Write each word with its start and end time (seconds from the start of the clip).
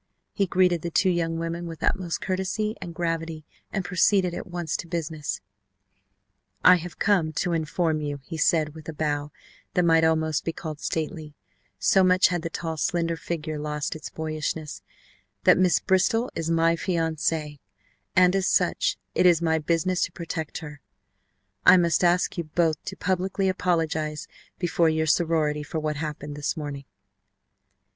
He 0.33 0.47
greeted 0.47 0.81
the 0.81 0.89
two 0.89 1.11
young 1.11 1.37
women 1.37 1.67
with 1.67 1.83
utmost 1.83 2.21
courtesy 2.21 2.75
and 2.81 2.95
gravity 2.95 3.45
and 3.71 3.85
proceeded 3.85 4.33
at 4.33 4.47
once 4.47 4.75
to 4.77 4.87
business: 4.87 5.41
"I 6.65 6.77
have 6.77 6.97
come 6.97 7.31
to 7.33 7.53
inform 7.53 8.01
you," 8.01 8.19
he 8.23 8.35
said 8.35 8.73
with 8.73 8.89
a 8.89 8.93
bow 8.93 9.31
that 9.75 9.85
might 9.85 10.03
almost 10.03 10.43
be 10.43 10.53
called 10.53 10.79
stately, 10.79 11.35
so 11.77 12.03
much 12.03 12.29
had 12.29 12.41
the 12.41 12.49
tall, 12.49 12.77
slender 12.77 13.15
figure 13.15 13.59
lost 13.59 13.95
its 13.95 14.09
boyishness, 14.09 14.81
"that 15.43 15.59
Miss 15.59 15.79
Bristol 15.79 16.31
is 16.33 16.49
my 16.49 16.75
fiancée, 16.75 17.59
and 18.15 18.35
as 18.35 18.47
such 18.47 18.97
it 19.13 19.27
is 19.27 19.39
my 19.39 19.59
business 19.59 20.01
to 20.05 20.11
protect 20.11 20.57
her. 20.65 20.81
I 21.63 21.77
must 21.77 22.03
ask 22.03 22.39
you 22.39 22.45
both 22.45 22.83
to 22.85 22.95
publicly 22.95 23.47
apologize 23.49 24.27
before 24.57 24.89
your 24.89 25.05
sorority 25.05 25.61
for 25.61 25.77
what 25.77 25.97
happened 25.97 26.35
this 26.35 26.57
morning." 26.57 26.85